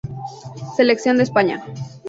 [0.77, 1.63] Selección de España.